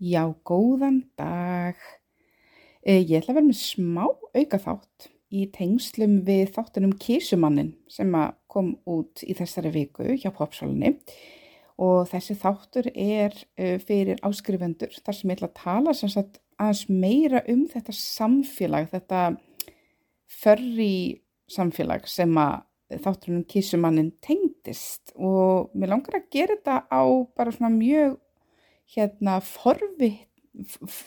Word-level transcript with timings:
Já, 0.00 0.32
góðan 0.48 1.02
dag. 1.18 1.76
Eh, 2.80 3.02
Ég 3.04 3.18
ætla 3.20 3.34
að 3.34 3.36
vera 3.36 3.48
með 3.50 3.58
smá 3.60 4.06
auka 4.08 4.56
þátt 4.56 5.10
í 5.28 5.42
tengslum 5.52 6.14
við 6.24 6.54
þáttunum 6.54 6.94
Kísumannin 6.96 7.74
sem 7.92 8.14
kom 8.48 8.70
út 8.88 9.20
í 9.20 9.36
þessari 9.36 9.68
viku 9.74 10.06
hjá 10.16 10.30
Popsálinni 10.32 10.94
og 11.76 12.08
þessi 12.08 12.38
þáttur 12.40 12.88
er 12.94 13.36
eh, 13.60 13.76
fyrir 13.76 14.24
áskrifendur 14.24 14.96
þar 15.04 15.18
sem 15.18 15.34
ég 15.34 15.36
ætla 15.36 15.50
að 15.50 15.60
tala 15.60 15.94
sem 16.00 16.14
sagt 16.16 16.40
aðeins 16.56 16.86
meira 16.88 17.44
um 17.52 17.66
þetta 17.68 17.92
samfélag, 17.92 18.88
þetta 18.96 19.20
förri 20.40 21.20
samfélag 21.44 22.08
sem 22.08 22.40
að 22.40 22.64
þáttunum 23.04 23.44
Kísumannin 23.44 24.14
tengdist 24.24 25.12
og 25.20 25.68
mér 25.76 25.92
langar 25.92 26.22
að 26.22 26.30
gera 26.32 26.56
þetta 26.56 26.80
á 26.88 27.04
bara 27.36 27.52
svona 27.52 27.74
mjög 27.76 28.16
hérna 28.94 29.38
forvit, 29.44 30.26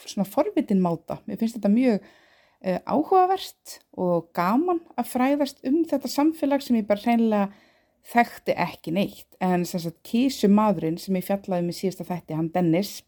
svona 0.06 0.26
forvitin 0.28 0.82
máta. 0.82 1.18
Mér 1.28 1.40
finnst 1.40 1.58
þetta 1.58 1.72
mjög 1.72 1.98
uh, 2.00 2.78
áhugavert 2.88 3.78
og 4.00 4.30
gaman 4.36 4.80
að 4.98 5.10
fræðast 5.12 5.62
um 5.68 5.82
þetta 5.88 6.10
samfélag 6.10 6.64
sem 6.64 6.80
ég 6.80 6.88
bara 6.88 7.04
hreinlega 7.04 7.50
þekkti 8.12 8.56
ekki 8.60 8.94
neitt. 8.96 9.28
En 9.40 9.64
sem 9.68 9.82
sagt 9.82 10.02
kísu 10.06 10.48
maðurinn 10.52 11.00
sem 11.00 11.16
ég 11.16 11.26
fjallaði 11.26 11.68
með 11.68 11.78
síðasta 11.80 12.08
þætti, 12.08 12.38
hann 12.38 12.52
Dennis, 12.54 12.98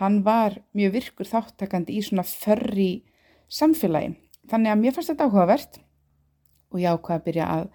hann 0.00 0.20
var 0.26 0.60
mjög 0.76 0.96
virkur 0.98 1.28
þáttakandi 1.28 1.98
í 1.98 2.04
svona 2.06 2.26
förri 2.26 2.90
samfélagi. 3.50 4.14
Þannig 4.50 4.72
að 4.72 4.82
mér 4.82 4.96
fannst 4.96 5.12
þetta 5.12 5.28
áhugavert 5.28 5.80
og 6.70 6.80
ég 6.82 6.94
ákvað 6.94 7.18
að 7.18 7.26
byrja 7.26 7.50
að 7.56 7.68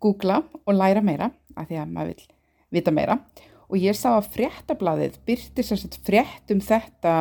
googla 0.00 0.38
og 0.64 0.76
læra 0.76 1.02
meira 1.04 1.30
af 1.56 1.68
því 1.68 1.80
að 1.80 1.92
maður 1.92 2.14
vil 2.14 2.30
vita 2.74 2.92
meira 2.94 3.18
og 3.68 3.78
ég 3.80 3.96
sá 3.96 4.14
að 4.14 4.30
fréttablaðið 4.36 5.18
byrti 5.26 5.64
sagt 5.66 5.98
frétt 6.06 6.52
um 6.52 6.60
þetta 6.64 7.14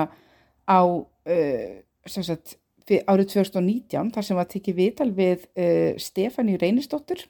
á 0.67 0.81
uh, 0.83 1.73
sagt 2.03 2.57
árið 3.07 3.30
2019 3.38 4.11
þar 4.16 4.27
sem 4.27 4.39
var 4.39 4.50
tekið 4.52 4.80
vital 4.80 5.09
við 5.16 5.45
uh, 5.55 5.94
Stefáni 6.02 6.58
Reynisdóttur 6.59 7.23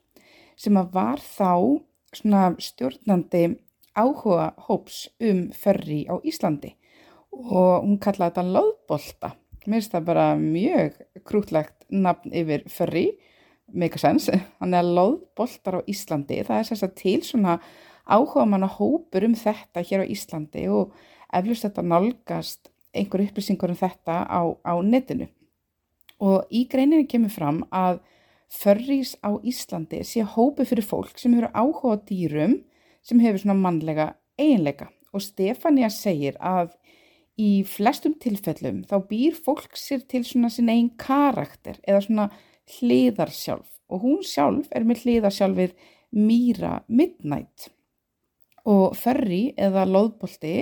sem 0.58 0.78
var 0.94 1.22
þá 1.22 1.82
stjórnandi 2.14 3.46
áhuga 3.94 4.54
hóps 4.68 5.08
um 5.22 5.48
förri 5.54 6.04
á 6.10 6.18
Íslandi 6.26 6.74
og 7.34 7.86
hún 7.86 7.98
kallaði 8.02 8.36
þetta 8.36 8.54
loðbolta. 8.54 9.30
Mér 9.66 9.80
finnst 9.80 9.94
það 9.96 10.08
bara 10.10 10.26
mjög 10.38 10.98
krútlegt 11.26 11.86
nafn 11.90 12.34
yfir 12.36 12.66
a 13.96 14.02
sense, 14.02 14.38
hann 14.60 14.76
er 14.76 14.86
loðboltar 14.86 15.80
á 15.82 15.88
Íslandi. 15.90 16.42
Það 16.46 16.60
er 16.60 16.68
sérst 16.70 16.86
að 16.86 16.96
til 17.00 17.20
svona 17.26 17.58
áhuga 18.08 18.46
manna 18.46 18.68
hópur 18.68 19.26
um 19.28 19.36
þetta 19.38 19.84
hér 19.84 20.04
á 20.04 20.12
Íslandi 20.12 20.68
og 20.72 20.94
eflust 21.34 21.66
þetta 21.68 21.86
nálgast 21.88 22.72
einhver 22.94 23.24
upplýsingur 23.26 23.74
um 23.74 23.80
þetta 23.80 24.24
á, 24.28 24.42
á 24.64 24.74
netinu. 24.84 25.30
Og 26.24 26.46
í 26.54 26.66
greininni 26.70 27.08
kemur 27.10 27.34
fram 27.34 27.64
að 27.74 28.02
förrís 28.54 29.16
á 29.26 29.34
Íslandi 29.42 30.04
sé 30.06 30.24
hópi 30.36 30.68
fyrir 30.70 30.86
fólk 30.86 31.18
sem 31.18 31.34
hefur 31.34 31.52
áhuga 31.56 31.98
á 31.98 32.04
dýrum 32.06 32.60
sem 33.04 33.20
hefur 33.24 33.42
svona 33.42 33.60
mannlega 33.60 34.14
eiginleika. 34.38 34.92
Og 35.14 35.22
Stefania 35.22 35.90
segir 35.94 36.38
að 36.40 36.74
í 37.40 37.64
flestum 37.66 38.16
tilfellum 38.22 38.84
þá 38.90 38.98
býr 39.10 39.38
fólk 39.38 39.78
sér 39.78 40.04
til 40.10 40.22
svona 40.28 40.52
sin 40.54 40.70
eigin 40.70 40.92
karakter 41.02 41.80
eða 41.82 42.04
svona 42.06 42.28
hliðarsjálf 42.78 43.70
og 43.90 44.06
hún 44.06 44.22
sjálf 44.26 44.70
er 44.72 44.86
með 44.86 45.06
hliðarsjálfið 45.06 45.74
Mýra 46.14 46.84
Midnight 46.88 47.72
og 48.70 48.96
förri 48.96 49.54
eða 49.60 49.84
loðbolti 49.90 50.56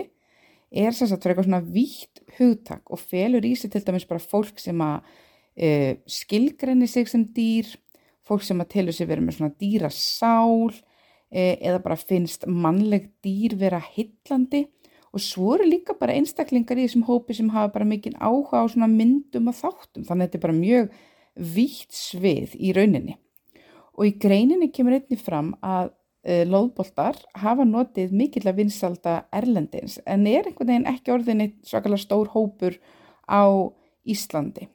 er 0.72 0.96
sem 0.96 1.10
sagt 1.10 1.24
fyrir 1.24 1.36
eitthvað 1.36 1.50
svona 1.50 1.74
vítt 1.76 2.22
hugtak 2.38 2.90
og 2.90 3.00
felur 3.00 3.46
í 3.46 3.54
sig 3.60 3.74
til 3.74 3.84
dæmis 3.86 4.08
bara 4.10 4.24
fólk 4.24 4.60
sem 4.62 4.80
að 4.82 5.02
uh, 5.02 5.94
skilgrenni 6.08 6.88
sig 6.88 7.10
sem 7.12 7.26
dýr, 7.36 7.68
fólk 8.26 8.46
sem 8.48 8.62
að 8.64 8.72
telur 8.78 8.96
sig 8.96 9.10
vera 9.10 9.22
með 9.22 9.38
svona 9.38 9.56
dýrasál 9.60 10.72
uh, 10.72 10.76
eða 11.32 11.82
bara 11.84 12.00
finnst 12.00 12.48
mannleg 12.48 13.12
dýr 13.26 13.58
vera 13.60 13.82
hillandi 13.92 14.66
og 15.12 15.20
svo 15.20 15.56
eru 15.58 15.68
líka 15.68 15.96
bara 16.00 16.16
einstaklingar 16.16 16.80
í 16.80 16.88
þessum 16.88 17.06
hópi 17.08 17.36
sem 17.36 17.52
hafa 17.52 17.74
bara 17.76 17.88
mikinn 17.88 18.16
áhuga 18.16 18.64
á 18.64 18.66
svona 18.72 18.88
myndum 18.88 19.50
og 19.52 19.58
þáttum. 19.58 20.06
Þannig 20.08 20.24
að 20.24 20.28
þetta 20.28 20.38
er 20.38 20.46
bara 20.46 20.60
mjög 20.60 20.94
vítt 21.56 21.96
svið 21.96 22.56
í 22.56 22.72
rauninni. 22.76 23.18
Og 24.00 24.08
í 24.08 24.14
greininni 24.24 24.72
kemur 24.72 24.96
einnig 24.96 25.20
fram 25.20 25.52
að 25.60 25.92
uh, 26.28 26.44
loðboltar 26.48 27.20
hafa 27.42 27.66
notið 27.68 28.14
mikill 28.16 28.48
að 28.50 28.62
vinsalda 28.62 29.16
erlendins 29.34 30.00
en 30.06 30.28
er 30.30 30.50
einhvern 30.50 30.74
veginn 30.74 30.92
ekki 30.92 31.16
orðin 31.16 31.46
eitt 31.48 31.58
svakalega 31.68 32.06
stór 32.06 32.32
hópur 32.36 32.78
á 33.26 33.46
Íslandi? 34.06 34.68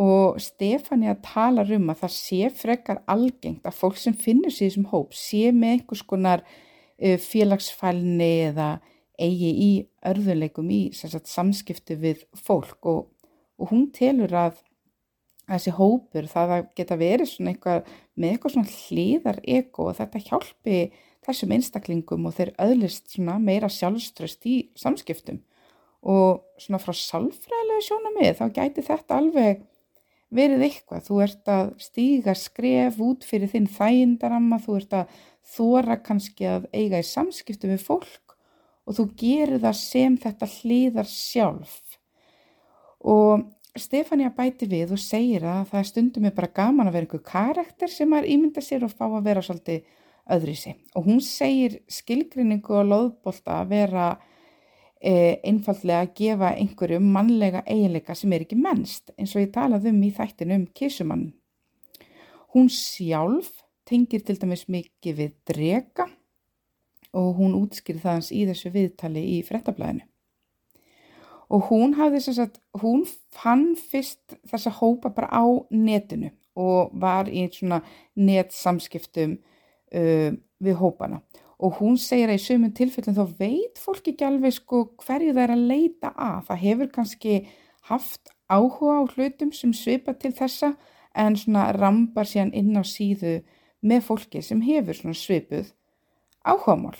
Og 0.00 0.38
Stefania 0.40 1.16
talar 1.24 1.68
um 1.74 1.90
að 1.92 2.04
það 2.04 2.12
sé 2.14 2.50
frekar 2.54 3.00
algengt 3.10 3.66
að 3.66 3.78
fólk 3.80 3.98
sem 3.98 4.14
finnur 4.14 4.52
sér 4.54 4.70
þessum 4.70 4.90
hóp 4.92 5.16
sé 5.16 5.50
með 5.52 5.76
einhvers 5.76 6.04
konar 6.06 6.44
uh, 6.46 7.18
félagsfælni 7.20 8.32
eða 8.50 8.70
eigi 9.20 9.50
í 9.52 9.70
örðuleikum 10.06 10.70
í 10.72 10.80
sem 10.96 11.12
sagt, 11.12 11.28
samskipti 11.28 11.98
við 12.00 12.24
fólk. 12.38 12.78
Og, 12.88 13.08
og 13.60 13.72
hún 13.72 13.90
telur 13.92 14.32
að 14.32 14.62
þessi 15.56 15.74
hópur 15.76 16.28
það 16.30 16.56
að 16.56 16.66
geta 16.78 16.98
verið 17.00 17.30
svona 17.30 17.54
eitthvað 17.54 17.92
með 18.14 18.34
eitthvað 18.34 18.54
svona 18.54 18.74
hlýðar 18.74 19.40
ego 19.58 19.86
og 19.90 19.96
þetta 19.98 20.24
hjálpi 20.26 20.80
þessum 21.26 21.54
einstaklingum 21.56 22.28
og 22.28 22.36
þeir 22.36 22.52
öðlist 22.64 23.14
svona 23.14 23.38
meira 23.42 23.70
sjálfströst 23.72 24.46
í 24.48 24.56
samskiptum. 24.78 25.42
Og 26.00 26.40
svona 26.60 26.80
frá 26.80 26.94
sálfræðilega 26.96 27.84
sjónamið 27.84 28.38
þá 28.38 28.46
gæti 28.56 28.86
þetta 28.86 29.18
alveg 29.20 29.60
verið 30.30 30.64
eitthvað, 30.64 31.04
þú 31.08 31.20
ert 31.24 31.50
að 31.50 31.70
stíga 31.82 32.34
skref 32.38 33.00
út 33.02 33.26
fyrir 33.26 33.50
þinn 33.50 33.68
þægindaramma, 33.68 34.60
þú 34.62 34.76
ert 34.78 34.96
að 34.96 35.14
þóra 35.50 35.96
kannski 36.04 36.46
að 36.46 36.68
eiga 36.72 37.00
í 37.02 37.06
samskiptum 37.06 37.74
við 37.74 37.84
fólk 37.84 38.36
og 38.86 38.96
þú 38.96 39.06
gerir 39.18 39.62
það 39.62 39.76
sem 39.80 40.18
þetta 40.20 40.48
hlýðar 40.54 41.10
sjálf. 41.10 41.80
Og 43.00 43.44
Stefania 43.78 44.32
bæti 44.34 44.66
við 44.66 44.96
og 44.96 44.98
segir 44.98 45.44
að 45.46 45.68
það 45.70 45.86
stundum 45.86 46.26
er 46.26 46.34
bara 46.34 46.50
gaman 46.54 46.88
að 46.90 46.96
vera 46.96 47.06
einhver 47.06 47.22
karakter 47.26 47.92
sem 47.92 48.10
maður 48.10 48.32
ímynda 48.32 48.62
sér 48.64 48.86
og 48.86 48.94
fá 48.94 49.06
að 49.06 49.26
vera 49.28 49.42
svolítið 49.46 49.84
sig 50.54 50.76
og 50.94 51.06
hún 51.06 51.20
segir 51.20 51.80
skilgrinningu 51.88 52.74
og 52.74 52.86
loðbolta 52.86 53.60
að 53.60 53.70
vera 53.70 54.06
e, 55.00 55.40
einfallega 55.42 56.00
að 56.04 56.14
gefa 56.14 56.52
einhverju 56.54 57.00
mannlega 57.00 57.62
eiginleika 57.66 58.14
sem 58.14 58.32
er 58.32 58.44
ekki 58.44 58.58
mennst 58.58 59.10
eins 59.16 59.34
og 59.34 59.42
ég 59.42 59.52
talaði 59.54 59.90
um 59.90 60.02
í 60.02 60.12
þættinu 60.14 60.54
um 60.54 60.66
kísumann. 60.74 61.32
Hún 62.54 62.68
sjálf 62.68 63.62
tengir 63.86 64.22
til 64.22 64.38
dæmis 64.38 64.68
mikið 64.68 65.16
við 65.16 65.34
drega 65.46 66.06
og 67.14 67.34
hún 67.38 67.58
útskýri 67.58 68.02
það 68.02 68.18
hans 68.18 68.30
í 68.30 68.44
þessu 68.46 68.70
viðtali 68.74 69.24
í 69.38 69.42
frettablaðinu. 69.46 70.09
Og 71.50 71.66
hún 71.70 71.96
hafði 71.98 72.20
sem 72.22 72.36
sagt, 72.36 72.60
hún 72.78 73.02
fann 73.34 73.72
fyrst 73.74 74.36
þessa 74.46 74.70
hópa 74.78 75.10
bara 75.14 75.30
á 75.34 75.44
netinu 75.70 76.30
og 76.60 76.92
var 77.00 77.30
í 77.30 77.46
svona 77.50 77.80
netsamskiptum 78.18 79.38
uh, 79.38 80.30
við 80.62 80.76
hópana. 80.78 81.22
Og 81.60 81.80
hún 81.80 81.98
segir 82.00 82.30
að 82.30 82.38
í 82.38 82.44
sömum 82.44 82.72
tilfellum 82.76 83.16
þá 83.18 83.34
veit 83.40 83.80
fólk 83.80 84.12
ekki 84.12 84.24
alveg 84.24 84.54
sko 84.56 84.84
hverju 85.02 85.34
það 85.34 85.42
er 85.42 85.54
að 85.56 85.66
leita 85.72 86.12
að. 86.14 86.38
Það 86.48 86.62
hefur 86.64 86.92
kannski 86.94 87.34
haft 87.90 88.32
áhuga 88.48 89.02
á 89.02 89.10
hlutum 89.12 89.52
sem 89.52 89.74
svipa 89.76 90.14
til 90.16 90.32
þessa 90.36 90.74
en 91.18 91.36
svona 91.36 91.70
rambar 91.76 92.28
síðan 92.30 92.54
inn 92.56 92.78
á 92.78 92.84
síðu 92.86 93.40
með 93.82 94.06
fólki 94.06 94.42
sem 94.44 94.62
hefur 94.64 94.96
svona 94.96 95.18
svipuð 95.18 95.72
áhugamál. 96.44 96.96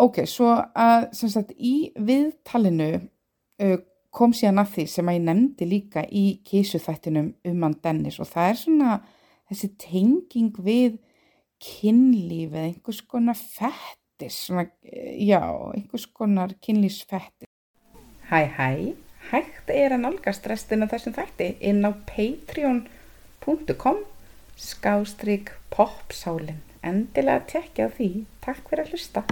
Ok, 0.00 0.22
svo 0.24 0.54
að 0.72 1.10
sem 1.16 1.32
sagt 1.32 1.52
í 1.56 1.92
viðtalinu 2.00 2.92
uh, 2.96 3.78
kom 4.12 4.32
síðan 4.36 4.62
að 4.62 4.76
því 4.76 4.84
sem 4.88 5.08
að 5.08 5.18
ég 5.18 5.24
nefndi 5.26 5.68
líka 5.68 6.04
í 6.08 6.24
kísuþættinum 6.48 7.32
um 7.48 7.66
hann 7.66 7.76
Dennis 7.84 8.20
og 8.20 8.28
það 8.30 8.48
er 8.48 8.60
svona 8.60 8.94
þessi 9.50 9.68
tenging 9.80 10.60
við 10.64 10.96
kynlíf 11.62 12.52
eða 12.56 12.68
einhvers 12.70 13.02
konar 13.08 13.38
fettis, 13.38 14.38
svona, 14.48 14.66
eh, 14.82 15.14
já, 15.28 15.40
einhvers 15.76 16.06
konar 16.06 16.54
kynlífsfettis. 16.64 17.48
Hæ, 18.30 18.48
hæ, 18.56 18.94
hægt 19.30 19.70
er 19.70 19.92
að 19.92 20.04
nálgast 20.06 20.46
restina 20.48 20.88
þessum 20.88 21.14
þætti 21.14 21.52
inn 21.60 21.84
á 21.84 21.92
patreon.com 22.08 23.98
skástrík 24.56 25.52
popsálin. 25.70 26.60
Endilega 26.82 27.44
tekja 27.46 27.88
því. 27.92 28.24
Takk 28.42 28.68
fyrir 28.68 28.84
að 28.84 28.90
hlusta. 28.90 29.20